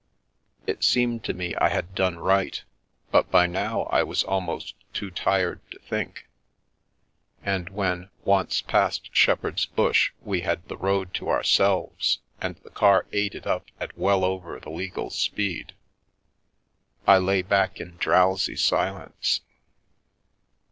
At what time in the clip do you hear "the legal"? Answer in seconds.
14.59-15.11